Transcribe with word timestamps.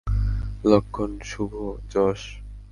লক্ষণ 0.63 1.11
শুভ, 1.21 1.53
জশ! 1.91 2.21